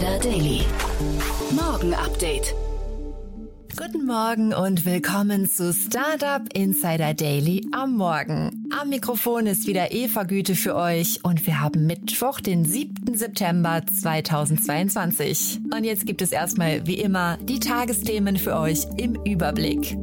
Insider 0.00 0.18
Daily. 0.30 0.62
Morgen 1.50 1.92
Update. 1.92 2.54
Guten 3.76 4.06
Morgen 4.06 4.54
und 4.54 4.86
willkommen 4.86 5.46
zu 5.46 5.74
Startup 5.74 6.40
Insider 6.54 7.12
Daily 7.12 7.66
am 7.72 7.96
Morgen. 7.96 8.66
Am 8.80 8.88
Mikrofon 8.88 9.46
ist 9.46 9.66
wieder 9.66 9.92
Eva 9.92 10.22
Güte 10.22 10.54
für 10.54 10.74
euch 10.74 11.22
und 11.22 11.46
wir 11.46 11.60
haben 11.60 11.86
Mittwoch, 11.86 12.40
den 12.40 12.64
7. 12.64 13.14
September 13.14 13.82
2022. 13.86 15.60
Und 15.70 15.84
jetzt 15.84 16.06
gibt 16.06 16.22
es 16.22 16.32
erstmal 16.32 16.86
wie 16.86 16.98
immer 16.98 17.36
die 17.42 17.60
Tagesthemen 17.60 18.38
für 18.38 18.56
euch 18.56 18.86
im 18.96 19.16
Überblick. 19.26 19.98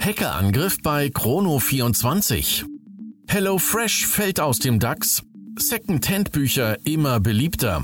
Hackerangriff 0.00 0.82
bei 0.82 1.06
Chrono24. 1.06 2.64
HelloFresh 3.28 4.04
fällt 4.06 4.40
aus 4.40 4.58
dem 4.58 4.80
DAX. 4.80 5.22
Second-Hand-Bücher 5.56 6.78
immer 6.84 7.20
beliebter. 7.20 7.82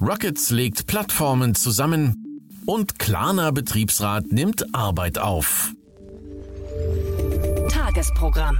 Rockets 0.00 0.50
legt 0.50 0.86
Plattformen 0.86 1.54
zusammen. 1.54 2.42
Und 2.66 2.98
Klarna 2.98 3.50
Betriebsrat 3.50 4.32
nimmt 4.32 4.74
Arbeit 4.74 5.18
auf. 5.18 5.72
Tagesprogramm. 7.68 8.58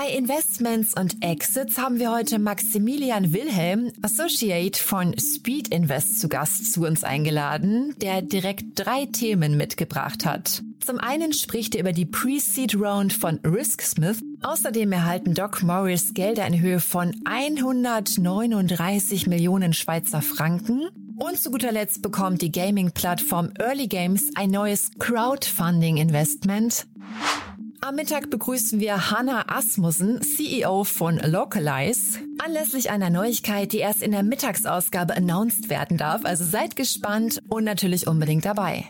Bei 0.00 0.10
Investments 0.10 0.94
und 0.94 1.24
Exits 1.24 1.76
haben 1.76 1.98
wir 1.98 2.12
heute 2.12 2.38
Maximilian 2.38 3.32
Wilhelm, 3.32 3.90
Associate 4.02 4.80
von 4.80 5.18
Speed 5.18 5.74
Invest 5.74 6.20
zu 6.20 6.28
Gast 6.28 6.72
zu 6.72 6.86
uns 6.86 7.02
eingeladen, 7.02 7.96
der 8.00 8.22
direkt 8.22 8.78
drei 8.78 9.06
Themen 9.06 9.56
mitgebracht 9.56 10.24
hat. 10.24 10.62
Zum 10.78 10.98
einen 10.98 11.32
spricht 11.32 11.74
er 11.74 11.80
über 11.80 11.90
die 11.90 12.06
Pre-Seed 12.06 12.76
Round 12.76 13.12
von 13.12 13.40
RiskSmith. 13.44 14.20
Außerdem 14.40 14.92
erhalten 14.92 15.34
Doc 15.34 15.64
Morris 15.64 16.14
Gelder 16.14 16.46
in 16.46 16.60
Höhe 16.60 16.78
von 16.78 17.12
139 17.24 19.26
Millionen 19.26 19.72
Schweizer 19.72 20.22
Franken. 20.22 20.86
Und 21.16 21.38
zu 21.38 21.50
guter 21.50 21.72
Letzt 21.72 22.02
bekommt 22.02 22.40
die 22.40 22.52
Gaming-Plattform 22.52 23.50
Early 23.58 23.88
Games 23.88 24.30
ein 24.36 24.50
neues 24.50 24.92
Crowdfunding-Investment. 25.00 26.86
Am 27.80 27.94
Mittag 27.94 28.28
begrüßen 28.28 28.80
wir 28.80 29.10
Hanna 29.12 29.44
Asmussen, 29.48 30.20
CEO 30.20 30.82
von 30.82 31.18
Localize, 31.18 32.18
anlässlich 32.44 32.90
einer 32.90 33.08
Neuigkeit, 33.08 33.72
die 33.72 33.78
erst 33.78 34.02
in 34.02 34.10
der 34.10 34.24
Mittagsausgabe 34.24 35.16
announced 35.16 35.70
werden 35.70 35.96
darf. 35.96 36.24
Also 36.24 36.44
seid 36.44 36.74
gespannt 36.74 37.40
und 37.48 37.62
natürlich 37.62 38.08
unbedingt 38.08 38.44
dabei. 38.44 38.84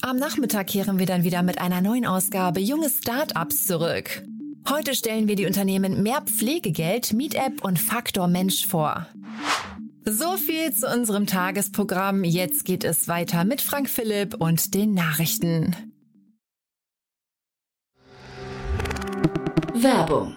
Am 0.00 0.16
Nachmittag 0.16 0.68
kehren 0.68 0.98
wir 0.98 1.04
dann 1.04 1.24
wieder 1.24 1.42
mit 1.42 1.60
einer 1.60 1.82
neuen 1.82 2.06
Ausgabe 2.06 2.60
Junge 2.60 2.88
Startups 2.88 3.66
zurück. 3.66 4.22
Heute 4.68 4.94
stellen 4.94 5.28
wir 5.28 5.36
die 5.36 5.46
Unternehmen 5.46 6.02
Mehr 6.02 6.22
Pflegegeld, 6.22 7.12
Meetup 7.12 7.62
und 7.62 7.78
Faktor 7.78 8.28
Mensch 8.28 8.66
vor. 8.66 9.08
So 10.06 10.38
viel 10.38 10.72
zu 10.72 10.88
unserem 10.88 11.26
Tagesprogramm. 11.26 12.24
Jetzt 12.24 12.64
geht 12.64 12.84
es 12.84 13.08
weiter 13.08 13.44
mit 13.44 13.60
Frank 13.60 13.90
Philipp 13.90 14.34
und 14.34 14.72
den 14.74 14.94
Nachrichten. 14.94 15.76
Werbung. 19.74 20.36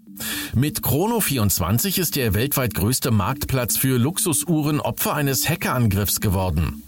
Mit 0.53 0.81
Chrono24 0.81 1.97
ist 1.97 2.17
der 2.17 2.33
weltweit 2.33 2.73
größte 2.73 3.09
Marktplatz 3.09 3.77
für 3.77 3.97
Luxusuhren 3.97 4.81
Opfer 4.81 5.13
eines 5.13 5.47
Hackerangriffs 5.47 6.19
geworden. 6.19 6.83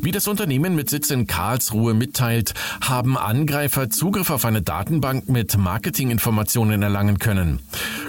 Wie 0.00 0.12
das 0.12 0.28
Unternehmen 0.28 0.76
mit 0.76 0.88
Sitz 0.88 1.10
in 1.10 1.26
Karlsruhe 1.26 1.94
mitteilt, 1.94 2.54
haben 2.80 3.18
Angreifer 3.18 3.90
Zugriff 3.90 4.30
auf 4.30 4.44
eine 4.44 4.62
Datenbank 4.62 5.28
mit 5.28 5.58
Marketinginformationen 5.58 6.80
erlangen 6.82 7.18
können. 7.18 7.58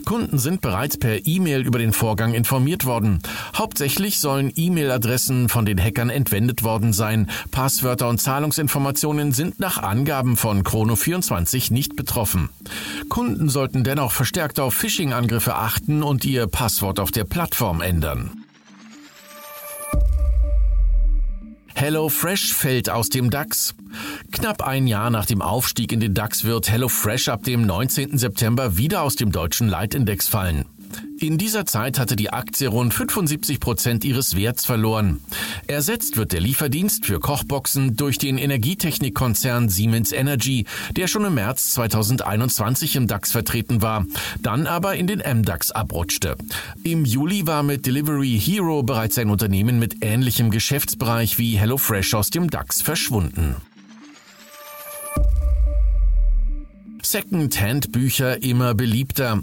Kunden 0.06 0.38
sind 0.38 0.62
bereits 0.62 0.98
per 0.98 1.26
E-Mail 1.26 1.66
über 1.66 1.80
den 1.80 1.94
Vorgang 1.94 2.34
informiert 2.34 2.86
worden. 2.86 3.20
Hauptsächlich 3.56 4.20
sollen 4.20 4.52
E-Mail-Adressen 4.56 5.50
von 5.50 5.66
den 5.66 5.80
Hackern 5.80 6.10
entwendet 6.10 6.64
worden 6.64 6.94
sein. 6.94 7.30
Passwörter 7.52 8.08
und 8.08 8.22
Zahlungsinformationen 8.22 9.32
sind 9.34 9.60
nach 9.60 9.78
Angaben 9.78 10.38
von 10.38 10.64
Chrono24 10.64 11.74
nicht 11.74 11.96
betroffen. 11.96 12.50
Kunden 13.10 13.50
sollten 13.50 13.84
dennoch 13.84 14.12
verstärkt 14.12 14.60
auf 14.60 14.76
Phishing-Angriffe 15.00 15.56
achten 15.56 16.04
und 16.04 16.26
ihr 16.26 16.46
Passwort 16.48 17.00
auf 17.00 17.10
der 17.12 17.24
Plattform 17.24 17.80
ändern. 17.80 18.44
HelloFresh 21.74 22.54
fällt 22.54 22.90
aus 22.90 23.08
dem 23.08 23.30
DAX. 23.30 23.76
Knapp 24.34 24.62
ein 24.62 24.88
Jahr 24.88 25.10
nach 25.10 25.26
dem 25.26 25.42
Aufstieg 25.42 25.94
in 25.94 26.02
den 26.02 26.14
DAX 26.14 26.44
wird 26.44 26.70
HelloFresh 26.70 27.30
ab 27.30 27.44
dem 27.44 27.66
19. 27.66 28.18
September 28.18 28.76
wieder 28.76 29.04
aus 29.04 29.16
dem 29.16 29.32
deutschen 29.32 29.70
Leitindex 29.70 30.28
fallen. 30.28 30.66
In 31.20 31.38
dieser 31.38 31.66
Zeit 31.66 32.00
hatte 32.00 32.16
die 32.16 32.32
Aktie 32.32 32.70
rund 32.70 32.94
75 32.94 33.60
Prozent 33.60 34.06
ihres 34.06 34.36
Werts 34.36 34.66
verloren. 34.66 35.20
Ersetzt 35.68 36.16
wird 36.16 36.32
der 36.32 36.40
Lieferdienst 36.40 37.06
für 37.06 37.20
Kochboxen 37.20 37.98
durch 37.98 38.18
den 38.18 38.38
Energietechnikkonzern 38.38 39.68
Siemens 39.68 40.12
Energy, 40.12 40.66
der 40.96 41.08
schon 41.08 41.26
im 41.26 41.34
März 41.34 41.74
2021 41.74 42.96
im 42.96 43.08
DAX 43.08 43.32
vertreten 43.32 43.82
war, 43.82 44.06
dann 44.42 44.66
aber 44.66 44.96
in 44.96 45.08
den 45.08 45.20
MDAX 45.20 45.72
abrutschte. 45.72 46.38
Im 46.84 47.04
Juli 47.04 47.46
war 47.46 47.64
mit 47.64 47.86
Delivery 47.86 48.40
Hero 48.40 48.84
bereits 48.84 49.18
ein 49.18 49.30
Unternehmen 49.30 49.78
mit 49.78 49.98
ähnlichem 50.02 50.52
Geschäftsbereich 50.52 51.38
wie 51.38 51.58
HelloFresh 51.58 52.14
aus 52.14 52.30
dem 52.30 52.50
DAX 52.50 52.82
verschwunden. 52.82 53.56
Second-Hand-Bücher 57.02 58.44
immer 58.44 58.74
beliebter. 58.74 59.42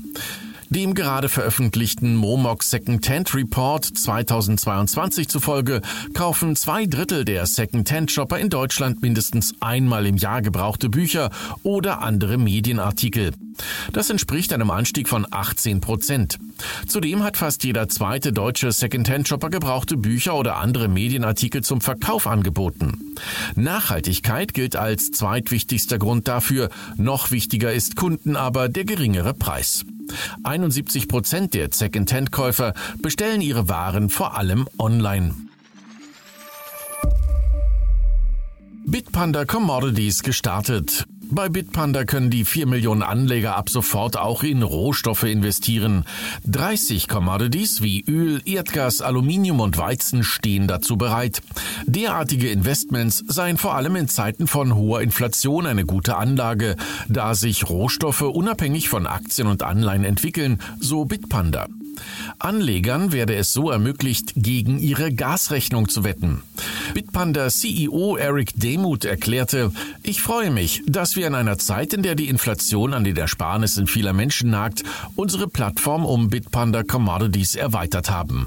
Dem 0.68 0.94
gerade 0.94 1.28
veröffentlichten 1.28 2.16
Momox 2.16 2.70
Second-Hand 2.70 3.34
Report 3.34 3.84
2022 3.84 5.28
zufolge 5.28 5.80
kaufen 6.12 6.56
zwei 6.56 6.86
Drittel 6.86 7.24
der 7.24 7.46
Second-Hand-Shopper 7.46 8.38
in 8.38 8.50
Deutschland 8.50 9.00
mindestens 9.00 9.54
einmal 9.60 10.06
im 10.06 10.16
Jahr 10.16 10.42
gebrauchte 10.42 10.88
Bücher 10.88 11.30
oder 11.62 12.02
andere 12.02 12.36
Medienartikel. 12.36 13.32
Das 13.92 14.10
entspricht 14.10 14.52
einem 14.52 14.70
Anstieg 14.70 15.08
von 15.08 15.26
18 15.30 15.80
Prozent. 15.80 16.38
Zudem 16.86 17.22
hat 17.22 17.36
fast 17.36 17.62
jeder 17.64 17.88
zweite 17.88 18.32
deutsche 18.32 18.72
Second-Hand-Shopper 18.72 19.50
gebrauchte 19.50 19.96
Bücher 19.96 20.34
oder 20.34 20.56
andere 20.56 20.88
Medienartikel 20.88 21.62
zum 21.62 21.80
Verkauf 21.80 22.26
angeboten. 22.26 23.14
Nachhaltigkeit 23.54 24.52
gilt 24.52 24.74
als 24.74 25.12
zweitwichtigster 25.12 25.98
Grund 25.98 26.26
dafür. 26.26 26.70
Noch 26.96 27.30
wichtiger 27.30 27.72
ist 27.72 27.94
Kunden 27.96 28.36
aber 28.36 28.68
der 28.68 28.84
geringere 28.84 29.32
Preis. 29.32 29.84
71 30.42 31.08
Prozent 31.08 31.54
der 31.54 31.68
Second-Hand-Käufer 31.72 32.74
bestellen 33.02 33.40
ihre 33.40 33.68
Waren 33.68 34.10
vor 34.10 34.36
allem 34.36 34.68
online. 34.78 35.34
Bitpanda 38.86 39.44
Commodities 39.44 40.22
gestartet. 40.22 41.06
Bei 41.30 41.48
Bitpanda 41.48 42.04
können 42.04 42.30
die 42.30 42.44
4 42.44 42.66
Millionen 42.66 43.02
Anleger 43.02 43.56
ab 43.56 43.68
sofort 43.68 44.16
auch 44.16 44.42
in 44.42 44.62
Rohstoffe 44.62 45.24
investieren. 45.24 46.04
30 46.44 47.08
Commodities 47.08 47.82
wie 47.82 48.04
Öl, 48.06 48.40
Erdgas, 48.44 49.00
Aluminium 49.00 49.60
und 49.60 49.76
Weizen 49.76 50.22
stehen 50.22 50.68
dazu 50.68 50.96
bereit. 50.96 51.42
Derartige 51.86 52.50
Investments 52.50 53.24
seien 53.26 53.58
vor 53.58 53.74
allem 53.74 53.96
in 53.96 54.08
Zeiten 54.08 54.46
von 54.46 54.74
hoher 54.76 55.02
Inflation 55.02 55.66
eine 55.66 55.84
gute 55.84 56.16
Anlage, 56.16 56.76
da 57.08 57.34
sich 57.34 57.68
Rohstoffe 57.68 58.22
unabhängig 58.22 58.88
von 58.88 59.06
Aktien 59.06 59.48
und 59.48 59.62
Anleihen 59.62 60.04
entwickeln, 60.04 60.60
so 60.78 61.04
Bitpanda. 61.04 61.66
Anlegern 62.38 63.12
werde 63.12 63.34
es 63.34 63.52
so 63.52 63.70
ermöglicht, 63.70 64.32
gegen 64.36 64.78
ihre 64.78 65.12
Gasrechnung 65.12 65.88
zu 65.88 66.04
wetten. 66.04 66.42
Bitpanda 66.94 67.48
CEO 67.48 68.16
Eric 68.16 68.52
Demuth 68.54 69.04
erklärte, 69.04 69.72
ich 70.02 70.22
freue 70.22 70.50
mich, 70.50 70.82
dass 70.86 71.16
wir 71.16 71.26
in 71.26 71.34
einer 71.34 71.58
Zeit, 71.58 71.92
in 71.92 72.02
der 72.02 72.14
die 72.14 72.28
Inflation 72.28 72.94
an 72.94 73.04
den 73.04 73.16
Ersparnissen 73.16 73.86
vieler 73.86 74.12
Menschen 74.12 74.50
nagt, 74.50 74.82
unsere 75.14 75.48
Plattform 75.48 76.04
um 76.04 76.28
Bitpanda 76.28 76.82
Commodities 76.82 77.54
erweitert 77.54 78.10
haben. 78.10 78.46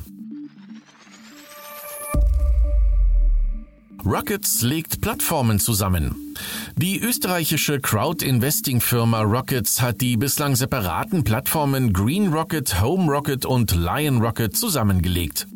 Rockets 4.05 4.61
legt 4.61 5.01
Plattformen 5.01 5.59
zusammen. 5.59 6.35
Die 6.77 6.99
österreichische 6.99 7.79
Crowd-Investing-Firma 7.79 9.21
Rockets 9.21 9.81
hat 9.81 10.01
die 10.01 10.17
bislang 10.17 10.55
separaten 10.55 11.23
Plattformen 11.23 11.93
Green 11.93 12.31
Rocket, 12.33 12.81
Home 12.81 13.11
Rocket 13.11 13.45
und 13.45 13.75
Lion 13.75 14.21
Rocket 14.21 14.55
zusammengelegt. 14.55 15.47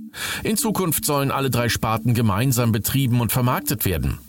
In 0.43 0.57
Zukunft 0.57 1.05
sollen 1.05 1.31
alle 1.31 1.49
drei 1.49 1.69
Sparten 1.69 2.13
gemeinsam 2.13 2.71
betrieben 2.71 3.21
und 3.21 3.31
vermarktet 3.31 3.85
werden. 3.85 4.19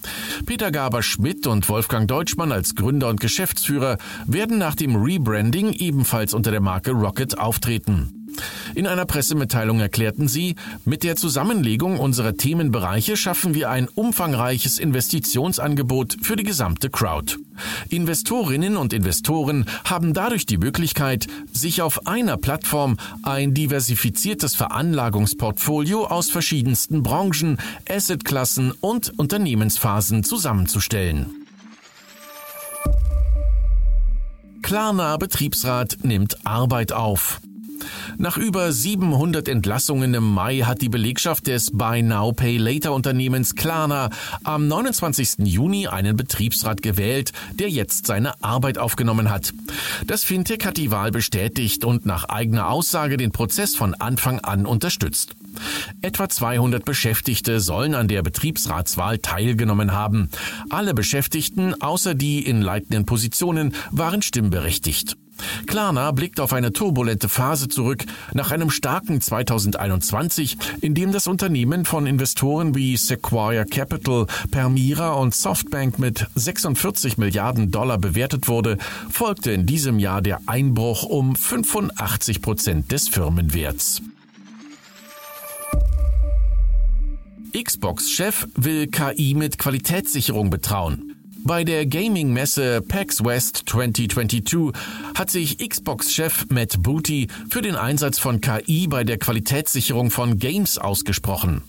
Peter 0.47 0.71
Gaber-Schmidt 0.71 1.47
und 1.47 1.69
Wolfgang 1.69 2.09
Deutschmann 2.09 2.53
als 2.53 2.75
Gründer 2.75 3.09
und 3.09 3.21
Geschäftsführer 3.21 3.99
werden 4.27 4.59
nach 4.59 4.75
dem 4.75 4.97
Rebranding 4.97 5.73
ebenfalls 5.73 6.33
unter 6.33 6.51
der 6.51 6.61
Marke 6.61 6.93
Rocket 6.93 7.39
auftreten. 7.39 8.24
In 8.75 8.89
einer 8.89 9.05
Pressemitteilung 9.05 9.79
erklärten 9.79 10.27
sie, 10.27 10.57
mit 10.85 11.05
der 11.05 11.15
Zusammenlegung 11.15 12.01
unserer 12.01 12.37
Themenbereiche 12.37 13.17
schaffen 13.17 13.55
wir 13.55 13.71
ein 13.71 13.89
umfangreiches 13.89 14.79
Investitionsangebot 14.79 16.17
für 16.23 16.35
die 16.35 16.43
gesamte 16.43 16.91
Crowd. 16.91 17.37
Investorinnen 17.89 18.77
und 18.77 18.93
Investoren 18.93 19.67
haben 19.85 20.13
dadurch 20.13 20.45
die 20.45 20.59
Möglichkeit, 20.59 21.29
sich 21.53 21.83
auf 21.83 22.09
einer 22.09 22.37
Plattform 22.37 22.97
ein 23.23 23.55
diversifiziertes 23.55 24.57
Veranlagungsportfolio 24.57 26.07
aus 26.07 26.31
verschiedensten 26.31 27.05
Branchen, 27.05 27.59
Assetklassen 27.89 28.73
und 28.81 29.17
Unternehmensphasen 29.17 30.25
zusammenzustellen. 30.25 31.47
Klarna 34.63 35.17
Betriebsrat 35.19 35.99
nimmt 36.03 36.45
Arbeit 36.45 36.91
auf. 36.93 37.41
Nach 38.19 38.37
über 38.37 38.73
700 38.73 39.49
Entlassungen 39.49 40.15
im 40.15 40.33
Mai 40.33 40.59
hat 40.61 40.83
die 40.83 40.89
Belegschaft 40.89 41.47
des 41.47 41.71
Buy 41.73 42.03
Now 42.03 42.33
Pay 42.33 42.59
Later 42.59 42.93
Unternehmens 42.93 43.55
Klarna 43.55 44.11
am 44.43 44.69
29. 44.69 45.39
Juni 45.45 45.87
einen 45.89 46.17
Betriebsrat 46.17 46.83
gewählt, 46.83 47.33
der 47.53 47.71
jetzt 47.71 48.07
seine 48.07 48.43
Arbeit 48.43 48.79
aufgenommen 48.79 49.31
hat. 49.31 49.53
Das 50.07 50.25
Fintech 50.25 50.65
hat 50.65 50.77
die 50.77 50.91
Wahl 50.91 51.11
bestätigt 51.11 51.85
und 51.85 52.07
nach 52.07 52.25
eigener 52.25 52.69
Aussage 52.69 53.17
den 53.17 53.33
Prozess 53.33 53.75
von 53.75 53.95
Anfang 53.95 54.41
an 54.41 54.67
unterstützt. 54.67 55.35
Etwa 56.03 56.29
200 56.29 56.85
Beschäftigte 56.85 57.61
sollen 57.61 57.95
an 57.95 58.09
der 58.09 58.23
Betriebsratswahl 58.23 59.19
teilgenommen 59.19 59.93
haben. 59.93 60.31
Alle 60.71 60.95
Beschäftigten, 60.95 61.81
außer 61.81 62.15
die 62.15 62.45
in 62.47 62.61
leitenden 62.61 63.07
Positionen, 63.07 63.75
waren 63.91 64.23
stimmberechtigt. 64.23 65.17
Klarna 65.67 66.11
blickt 66.13 66.41
auf 66.41 66.53
eine 66.53 66.73
turbulente 66.73 67.29
Phase 67.29 67.69
zurück 67.69 68.05
nach 68.33 68.51
einem 68.51 68.71
starken 68.71 69.21
2021, 69.21 70.57
in 70.81 70.95
dem 70.95 71.13
das 71.13 71.27
Unternehmen 71.27 71.85
von 71.85 72.07
Investoren 72.07 72.75
wie 72.75 72.97
Sequoia 72.97 73.65
Capital, 73.65 74.27
Permira 74.51 75.13
und 75.15 75.35
Softbank 75.35 75.99
mit 75.99 76.27
46 76.35 77.19
Milliarden 77.19 77.71
Dollar 77.71 77.99
bewertet 77.99 78.49
wurde, 78.49 78.79
folgte 79.11 79.53
in 79.53 79.67
diesem 79.67 79.99
Jahr 79.99 80.23
der 80.23 80.41
Einbruch 80.47 81.05
um 81.05 81.35
85 81.35 82.43
Prozent 82.43 82.93
des 82.93 83.09
Firmenwerts. 83.09 84.03
Xbox-Chef 87.55 88.49
will 88.57 88.89
KI 88.89 89.35
mit 89.35 89.59
Qualitätssicherung 89.59 90.51
betrauen. 90.51 91.14
Bei 91.47 91.63
der 91.63 91.85
Gaming-Messe 91.85 92.81
PAX 92.81 93.23
West 93.23 93.65
2022 93.67 94.73
hat 95.15 95.29
sich 95.29 95.59
Xbox-Chef 95.59 96.47
Matt 96.49 96.83
Booty 96.83 97.29
für 97.51 97.61
den 97.61 97.77
Einsatz 97.77 98.19
von 98.19 98.41
KI 98.41 98.87
bei 98.89 99.05
der 99.05 99.19
Qualitätssicherung 99.19 100.11
von 100.11 100.39
Games 100.39 100.79
ausgesprochen. 100.79 101.63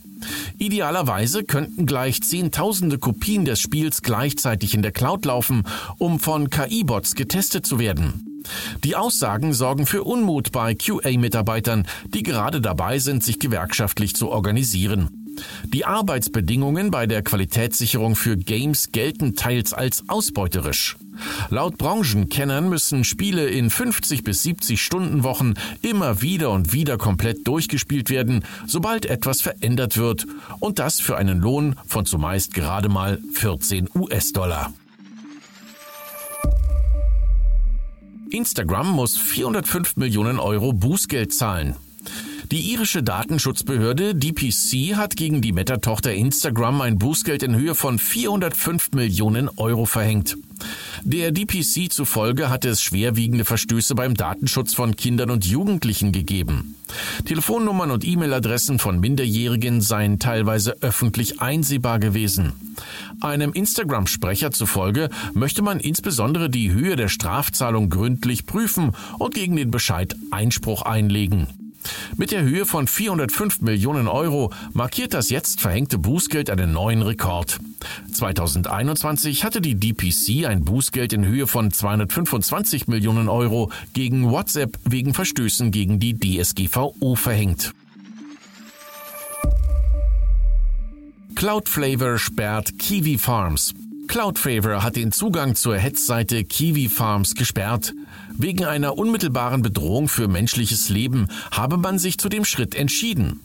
Idealerweise 0.57 1.43
könnten 1.43 1.85
gleich 1.85 2.23
Zehntausende 2.23 2.99
Kopien 2.99 3.43
des 3.43 3.59
Spiels 3.59 4.01
gleichzeitig 4.01 4.75
in 4.75 4.81
der 4.81 4.93
Cloud 4.93 5.25
laufen, 5.25 5.63
um 5.97 6.21
von 6.21 6.49
KI-Bots 6.49 7.15
getestet 7.15 7.65
zu 7.65 7.77
werden. 7.77 8.45
Die 8.85 8.95
Aussagen 8.95 9.51
sorgen 9.51 9.85
für 9.85 10.05
Unmut 10.05 10.53
bei 10.53 10.73
QA-Mitarbeitern, 10.73 11.85
die 12.13 12.23
gerade 12.23 12.61
dabei 12.61 12.99
sind, 12.99 13.25
sich 13.25 13.39
gewerkschaftlich 13.39 14.15
zu 14.15 14.29
organisieren. 14.29 15.24
Die 15.65 15.85
Arbeitsbedingungen 15.85 16.91
bei 16.91 17.07
der 17.07 17.21
Qualitätssicherung 17.21 18.15
für 18.15 18.37
Games 18.37 18.91
gelten 18.91 19.35
teils 19.35 19.73
als 19.73 20.07
ausbeuterisch. 20.07 20.97
Laut 21.49 21.77
Branchenkennern 21.77 22.69
müssen 22.69 23.03
Spiele 23.03 23.47
in 23.47 23.69
50 23.69 24.23
bis 24.23 24.43
70 24.43 24.81
Stunden 24.81 25.23
Wochen 25.23 25.53
immer 25.81 26.21
wieder 26.21 26.51
und 26.51 26.73
wieder 26.73 26.97
komplett 26.97 27.47
durchgespielt 27.47 28.09
werden, 28.09 28.43
sobald 28.67 29.05
etwas 29.05 29.41
verändert 29.41 29.97
wird, 29.97 30.25
und 30.59 30.79
das 30.79 30.99
für 30.99 31.17
einen 31.17 31.39
Lohn 31.39 31.75
von 31.87 32.05
zumeist 32.05 32.53
gerade 32.53 32.89
mal 32.89 33.19
14 33.33 33.89
US-Dollar. 33.95 34.73
Instagram 38.29 38.91
muss 38.91 39.17
405 39.17 39.97
Millionen 39.97 40.39
Euro 40.39 40.73
Bußgeld 40.73 41.33
zahlen. 41.33 41.75
Die 42.51 42.73
irische 42.73 43.01
Datenschutzbehörde 43.01 44.13
DPC 44.13 44.95
hat 44.95 45.15
gegen 45.15 45.41
die 45.41 45.51
Meta-Tochter 45.51 46.13
Instagram 46.13 46.81
ein 46.81 46.99
Bußgeld 46.99 47.41
in 47.41 47.55
Höhe 47.55 47.73
von 47.73 47.97
405 47.97 48.91
Millionen 48.91 49.49
Euro 49.57 49.85
verhängt. 49.85 50.37
Der 51.03 51.31
DPC 51.31 51.91
zufolge 51.91 52.49
hatte 52.51 52.69
es 52.69 52.83
schwerwiegende 52.83 53.45
Verstöße 53.45 53.95
beim 53.95 54.13
Datenschutz 54.13 54.75
von 54.75 54.95
Kindern 54.95 55.31
und 55.31 55.45
Jugendlichen 55.45 56.11
gegeben. 56.11 56.75
Telefonnummern 57.25 57.89
und 57.89 58.05
E-Mail-Adressen 58.05 58.77
von 58.77 58.99
Minderjährigen 58.99 59.81
seien 59.81 60.19
teilweise 60.19 60.77
öffentlich 60.81 61.41
einsehbar 61.41 61.99
gewesen. 61.99 62.53
Einem 63.21 63.53
Instagram-Sprecher 63.53 64.51
zufolge 64.51 65.09
möchte 65.33 65.63
man 65.63 65.79
insbesondere 65.79 66.51
die 66.51 66.71
Höhe 66.71 66.95
der 66.95 67.09
Strafzahlung 67.09 67.89
gründlich 67.89 68.45
prüfen 68.45 68.91
und 69.17 69.33
gegen 69.33 69.55
den 69.55 69.71
Bescheid 69.71 70.15
Einspruch 70.29 70.83
einlegen. 70.83 71.64
Mit 72.17 72.31
der 72.31 72.43
Höhe 72.43 72.65
von 72.65 72.87
405 72.87 73.61
Millionen 73.61 74.07
Euro 74.07 74.51
markiert 74.73 75.13
das 75.13 75.29
jetzt 75.29 75.61
verhängte 75.61 75.97
Bußgeld 75.97 76.49
einen 76.49 76.73
neuen 76.73 77.01
Rekord. 77.01 77.59
2021 78.11 79.43
hatte 79.43 79.61
die 79.61 79.75
DPC 79.75 80.47
ein 80.47 80.63
Bußgeld 80.63 81.13
in 81.13 81.25
Höhe 81.25 81.47
von 81.47 81.71
225 81.71 82.87
Millionen 82.87 83.29
Euro 83.29 83.71
gegen 83.93 84.31
WhatsApp 84.31 84.77
wegen 84.83 85.13
Verstößen 85.13 85.71
gegen 85.71 85.99
die 85.99 86.17
DSGVO 86.17 87.15
verhängt. 87.15 87.73
Cloudflavor 91.35 92.17
sperrt 92.17 92.79
Kiwi 92.79 93.17
Farms. 93.17 93.73
Cloudflavor 94.07 94.83
hat 94.83 94.95
den 94.95 95.11
Zugang 95.11 95.55
zur 95.55 95.77
Hetzseite 95.77 96.43
Kiwi 96.43 96.89
Farms 96.89 97.35
gesperrt. 97.35 97.93
Wegen 98.37 98.65
einer 98.65 98.97
unmittelbaren 98.97 99.61
Bedrohung 99.61 100.07
für 100.07 100.27
menschliches 100.27 100.89
Leben 100.89 101.27
habe 101.51 101.77
man 101.77 101.99
sich 101.99 102.17
zu 102.17 102.29
dem 102.29 102.45
Schritt 102.45 102.75
entschieden. 102.75 103.41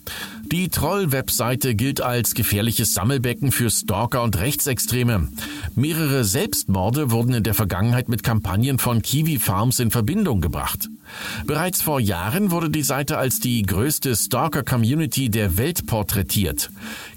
Die 0.51 0.69
Troll-Webseite 0.69 1.75
gilt 1.75 2.01
als 2.01 2.33
gefährliches 2.33 2.93
Sammelbecken 2.93 3.51
für 3.51 3.69
Stalker 3.69 4.23
und 4.23 4.37
Rechtsextreme. 4.37 5.29
Mehrere 5.75 6.23
Selbstmorde 6.23 7.11
wurden 7.11 7.33
in 7.33 7.43
der 7.43 7.53
Vergangenheit 7.53 8.09
mit 8.09 8.23
Kampagnen 8.23 8.79
von 8.79 9.01
Kiwi 9.01 9.39
Farms 9.39 9.79
in 9.79 9.91
Verbindung 9.91 10.41
gebracht. 10.41 10.89
Bereits 11.45 11.81
vor 11.81 11.99
Jahren 11.99 12.51
wurde 12.51 12.69
die 12.69 12.83
Seite 12.83 13.17
als 13.17 13.39
die 13.39 13.63
größte 13.63 14.15
Stalker-Community 14.15 15.29
der 15.29 15.57
Welt 15.57 15.85
porträtiert. 15.85 16.69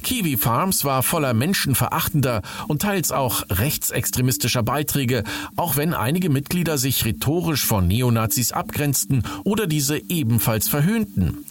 Kiwi 0.02 0.36
Farms 0.36 0.84
war 0.84 1.02
voller 1.02 1.34
menschenverachtender 1.34 2.42
und 2.68 2.82
teils 2.82 3.12
auch 3.12 3.42
rechtsextremistischer 3.50 4.62
Beiträge, 4.62 5.24
auch 5.56 5.76
wenn 5.76 5.94
einige 5.94 6.30
Mitglieder 6.30 6.78
sich 6.78 7.04
rhetorisch 7.04 7.64
von 7.64 7.88
Neonazis 7.88 8.52
abgrenzten 8.52 9.22
oder 9.44 9.66
diese 9.66 9.98
ebenfalls 10.08 10.68
verhöhnten. 10.68 11.44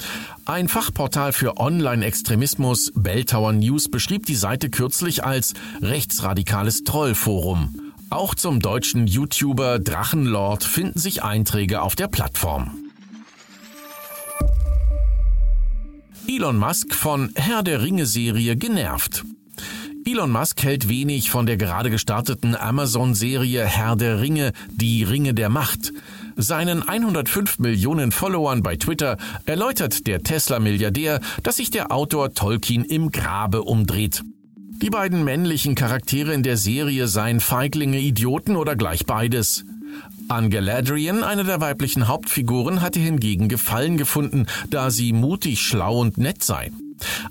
Ein 0.46 0.68
Fachportal 0.68 1.32
für 1.32 1.58
Online-Extremismus, 1.58 2.92
Belltower 2.96 3.54
News, 3.54 3.90
beschrieb 3.90 4.26
die 4.26 4.36
Seite 4.36 4.70
kürzlich 4.70 5.24
als 5.24 5.54
rechtsradikales 5.82 6.84
Trollforum. 6.84 7.83
Auch 8.14 8.36
zum 8.36 8.60
deutschen 8.60 9.08
YouTuber 9.08 9.80
Drachenlord 9.80 10.64
finden 10.64 11.00
sich 11.00 11.24
Einträge 11.24 11.82
auf 11.82 11.96
der 11.96 12.08
Plattform. 12.08 12.78
Elon 16.28 16.58
Musk 16.58 16.94
von 16.94 17.32
Herr 17.34 17.64
der 17.64 17.82
Ringe 17.82 18.06
Serie 18.06 18.56
genervt. 18.56 19.26
Elon 20.06 20.30
Musk 20.30 20.62
hält 20.62 20.90
wenig 20.90 21.32
von 21.32 21.48
der 21.48 21.58
gerade 21.58 21.90
gestarteten 21.90 22.56
Amazon-Serie 22.56 23.66
Herr 23.66 23.96
der 23.96 24.22
Ringe, 24.22 24.52
die 24.70 25.02
Ringe 25.02 25.34
der 25.34 25.50
Macht. 25.50 25.92
Seinen 26.36 26.88
105 26.88 27.58
Millionen 27.58 28.12
Followern 28.12 28.62
bei 28.62 28.76
Twitter 28.76 29.18
erläutert 29.48 30.06
der 30.06 30.22
Tesla-Milliardär, 30.22 31.20
dass 31.42 31.56
sich 31.56 31.72
der 31.72 31.92
Autor 31.92 32.36
Tolkien 32.36 32.86
im 32.86 33.10
Grabe 33.10 33.64
umdreht. 33.64 34.24
Die 34.82 34.90
beiden 34.90 35.24
männlichen 35.24 35.76
Charaktere 35.76 36.34
in 36.34 36.44
der 36.44 36.58
Serie 36.58 37.08
seien 37.08 37.40
Feiglinge, 37.40 38.00
Idioten 38.00 38.56
oder 38.56 38.76
gleich 38.76 39.06
beides. 39.06 39.66
An 40.28 40.50
Galadriel, 40.50 41.24
eine 41.24 41.44
der 41.44 41.62
weiblichen 41.62 42.08
Hauptfiguren, 42.08 42.82
hatte 42.82 43.00
hingegen 43.00 43.50
Gefallen 43.50 43.98
gefunden, 43.98 44.46
da 44.70 44.90
sie 44.90 45.14
mutig, 45.14 45.62
schlau 45.62 46.00
und 46.00 46.18
nett 46.18 46.44
sei. 46.44 46.72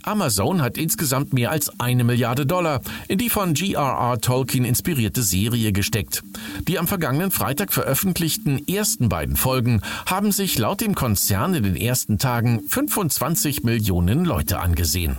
Amazon 0.03 0.61
hat 0.61 0.77
insgesamt 0.77 1.33
mehr 1.33 1.51
als 1.51 1.81
eine 1.81 2.05
Milliarde 2.05 2.47
Dollar 2.47 2.81
in 3.09 3.19
die 3.19 3.31
von 3.31 3.55
G.R.R. 3.55 4.21
Tolkien 4.21 4.65
inspirierte 4.65 5.23
Serie 5.23 5.73
gesteckt. 5.73 6.23
Die 6.69 6.79
am 6.79 6.87
vergangenen 6.87 7.31
Freitag 7.31 7.73
veröffentlichten 7.73 8.67
ersten 8.69 9.09
beiden 9.09 9.37
Folgen 9.37 9.81
haben 10.07 10.33
sich 10.33 10.59
laut 10.59 10.81
dem 10.81 10.95
Konzern 10.95 11.55
in 11.55 11.63
den 11.63 11.77
ersten 11.77 12.19
Tagen 12.19 12.63
25 12.69 13.63
Millionen 13.63 14.25
Leute 14.25 14.59
angesehen. 14.61 15.19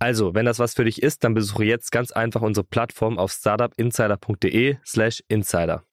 Also, 0.00 0.34
wenn 0.34 0.46
das 0.46 0.58
was 0.58 0.72
für 0.72 0.84
dich 0.84 1.02
ist, 1.02 1.24
dann 1.24 1.34
besuche 1.34 1.64
jetzt 1.64 1.92
ganz 1.92 2.10
einfach 2.10 2.40
unsere 2.40 2.64
Plattform 2.64 3.18
auf 3.18 3.32
startupinsider.de/slash 3.32 5.22
insider. 5.28 5.84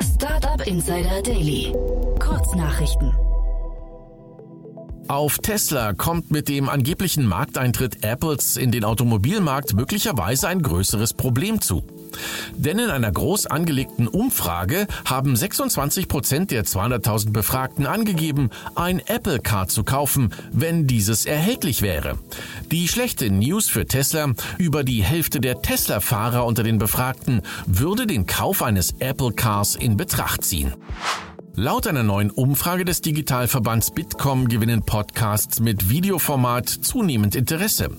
Startup 0.00 0.66
Insider 0.66 1.22
Daily. 1.22 1.74
Kurznachrichten. 2.18 3.12
Auf 5.08 5.38
Tesla 5.38 5.92
kommt 5.92 6.30
mit 6.30 6.48
dem 6.48 6.70
angeblichen 6.70 7.26
Markteintritt 7.26 8.02
Apples 8.02 8.56
in 8.56 8.72
den 8.72 8.84
Automobilmarkt 8.84 9.74
möglicherweise 9.74 10.48
ein 10.48 10.62
größeres 10.62 11.12
Problem 11.12 11.60
zu. 11.60 11.86
Denn 12.56 12.78
in 12.78 12.90
einer 12.90 13.10
groß 13.10 13.46
angelegten 13.46 14.08
Umfrage 14.08 14.86
haben 15.04 15.36
26 15.36 16.08
Prozent 16.08 16.50
der 16.50 16.64
200.000 16.64 17.32
Befragten 17.32 17.86
angegeben, 17.86 18.50
ein 18.74 19.00
Apple 19.06 19.40
Car 19.40 19.68
zu 19.68 19.84
kaufen, 19.84 20.32
wenn 20.52 20.86
dieses 20.86 21.26
erhältlich 21.26 21.82
wäre. 21.82 22.18
Die 22.70 22.88
schlechte 22.88 23.30
News 23.30 23.68
für 23.68 23.86
Tesla, 23.86 24.32
über 24.58 24.84
die 24.84 25.02
Hälfte 25.02 25.40
der 25.40 25.62
Tesla-Fahrer 25.62 26.46
unter 26.46 26.62
den 26.62 26.78
Befragten 26.78 27.42
würde 27.66 28.06
den 28.06 28.26
Kauf 28.26 28.62
eines 28.62 28.94
Apple 28.98 29.32
Cars 29.32 29.76
in 29.76 29.96
Betracht 29.96 30.44
ziehen. 30.44 30.74
Laut 31.58 31.86
einer 31.86 32.02
neuen 32.02 32.30
Umfrage 32.30 32.84
des 32.84 33.00
Digitalverbands 33.00 33.90
Bitkom 33.92 34.46
gewinnen 34.46 34.82
Podcasts 34.82 35.58
mit 35.58 35.88
Videoformat 35.88 36.68
zunehmend 36.68 37.34
Interesse. 37.34 37.96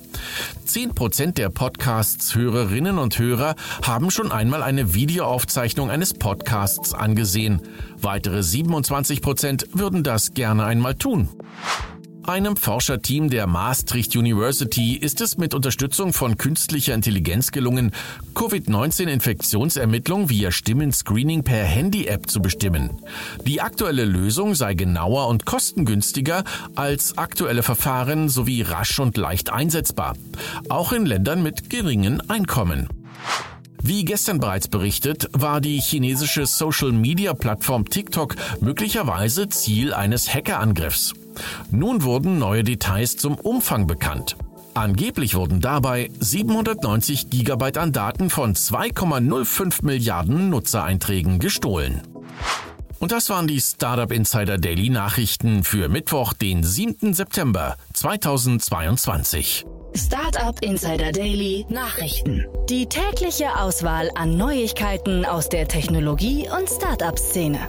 Zehn 0.63 0.93
Prozent 0.93 1.39
der 1.39 1.49
Podcasts-Hörerinnen 1.49 2.99
und 2.99 3.17
Hörer 3.17 3.55
haben 3.81 4.11
schon 4.11 4.31
einmal 4.31 4.61
eine 4.61 4.93
Videoaufzeichnung 4.93 5.89
eines 5.89 6.13
Podcasts 6.13 6.93
angesehen. 6.93 7.63
Weitere 7.99 8.43
27 8.43 9.23
Prozent 9.23 9.67
würden 9.73 10.03
das 10.03 10.35
gerne 10.35 10.63
einmal 10.63 10.93
tun. 10.93 11.27
Einem 12.27 12.57
Forscherteam 12.57 13.29
der 13.29 13.47
Maastricht 13.47 14.13
University 14.17 14.97
ist 14.97 15.21
es 15.21 15.37
mit 15.37 15.53
Unterstützung 15.53 16.11
von 16.11 16.37
künstlicher 16.37 16.93
Intelligenz 16.93 17.53
gelungen, 17.53 17.91
Covid-19-Infektionsermittlung 18.35 20.29
via 20.29 20.51
Stimmenscreening 20.51 21.45
per 21.45 21.63
Handy-App 21.63 22.29
zu 22.29 22.41
bestimmen. 22.41 23.01
Die 23.45 23.61
aktuelle 23.61 24.03
Lösung 24.03 24.55
sei 24.55 24.73
genauer 24.73 25.29
und 25.29 25.45
kostengünstiger 25.45 26.43
als 26.75 27.17
aktuelle 27.17 27.63
Verfahren 27.63 28.27
sowie 28.27 28.61
rasch 28.61 28.99
und 28.99 29.15
leicht 29.15 29.49
einsetzbar, 29.49 30.17
auch 30.67 30.91
in 30.91 31.05
Ländern 31.05 31.41
mit 31.41 31.69
geringen 31.69 32.29
Einkommen. 32.29 32.89
Wie 33.81 34.03
gestern 34.03 34.41
bereits 34.41 34.67
berichtet, 34.67 35.29
war 35.31 35.61
die 35.61 35.79
chinesische 35.79 36.45
Social-Media-Plattform 36.45 37.85
TikTok 37.85 38.35
möglicherweise 38.59 39.47
Ziel 39.47 39.93
eines 39.93 40.33
Hackerangriffs. 40.33 41.13
Nun 41.71 42.03
wurden 42.03 42.39
neue 42.39 42.63
Details 42.63 43.17
zum 43.17 43.35
Umfang 43.35 43.87
bekannt. 43.87 44.35
Angeblich 44.73 45.33
wurden 45.33 45.59
dabei 45.59 46.11
790 46.19 47.31
Gigabyte 47.31 47.79
an 47.79 47.93
Daten 47.93 48.29
von 48.29 48.53
2,05 48.53 49.83
Milliarden 49.83 50.49
Nutzereinträgen 50.49 51.39
gestohlen. 51.39 52.01
Und 52.99 53.11
das 53.11 53.29
waren 53.29 53.47
die 53.47 53.61
Startup 53.61 54.11
Insider 54.11 54.57
Daily 54.57 54.89
Nachrichten 54.89 55.63
für 55.63 55.89
Mittwoch, 55.89 56.33
den 56.33 56.63
7. 56.63 57.13
September 57.13 57.75
2022. 57.93 59.65
Startup 59.95 60.61
Insider 60.61 61.11
Daily 61.11 61.65
Nachrichten. 61.69 62.45
Die 62.69 62.87
tägliche 62.87 63.57
Auswahl 63.59 64.11
an 64.15 64.37
Neuigkeiten 64.37 65.25
aus 65.25 65.49
der 65.49 65.67
Technologie- 65.67 66.47
und 66.55 66.69
Startup-Szene. 66.69 67.59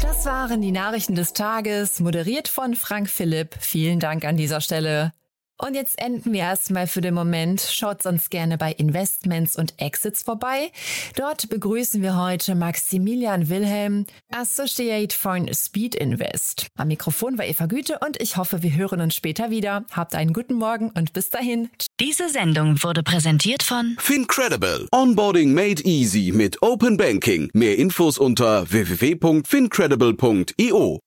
Das 0.00 0.26
waren 0.26 0.60
die 0.60 0.72
Nachrichten 0.72 1.14
des 1.14 1.32
Tages, 1.32 2.00
moderiert 2.00 2.48
von 2.48 2.74
Frank 2.74 3.08
Philipp. 3.08 3.56
Vielen 3.58 3.98
Dank 3.98 4.24
an 4.24 4.36
dieser 4.36 4.60
Stelle. 4.60 5.12
Und 5.58 5.74
jetzt 5.74 6.00
enden 6.00 6.32
wir 6.32 6.40
erstmal 6.40 6.86
für 6.86 7.00
den 7.00 7.14
Moment. 7.14 7.60
Schaut 7.60 8.02
sonst 8.02 8.30
gerne 8.30 8.56
bei 8.58 8.70
Investments 8.72 9.56
und 9.56 9.74
Exits 9.78 10.22
vorbei. 10.22 10.70
Dort 11.16 11.48
begrüßen 11.48 12.02
wir 12.02 12.22
heute 12.22 12.54
Maximilian 12.54 13.48
Wilhelm, 13.48 14.04
Associate 14.30 15.16
von 15.16 15.50
Speed 15.54 15.94
Invest. 15.94 16.66
Am 16.76 16.88
Mikrofon 16.88 17.38
war 17.38 17.46
Eva 17.46 17.64
Güte 17.66 17.98
und 18.06 18.20
ich 18.20 18.36
hoffe, 18.36 18.62
wir 18.62 18.76
hören 18.76 19.00
uns 19.00 19.14
später 19.14 19.48
wieder. 19.50 19.86
Habt 19.92 20.14
einen 20.14 20.34
guten 20.34 20.54
Morgen 20.54 20.90
und 20.90 21.14
bis 21.14 21.30
dahin. 21.30 21.70
Diese 22.00 22.28
Sendung 22.28 22.82
wurde 22.82 23.02
präsentiert 23.02 23.62
von 23.62 23.96
Fincredible. 23.98 24.88
Onboarding 24.92 25.54
made 25.54 25.82
easy 25.84 26.32
mit 26.34 26.60
Open 26.62 26.98
Banking. 26.98 27.48
Mehr 27.54 27.78
Infos 27.78 28.18
unter 28.18 28.70
www.fincredible.io. 28.70 31.00